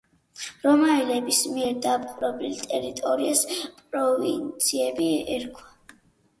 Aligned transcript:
რომაელების 0.61 1.41
მიერ 1.57 1.75
დაპყრობილ 1.83 2.57
ტერიტორიებს 2.73 3.45
პროვინციები 3.77 5.15
ერქვა. 5.39 5.99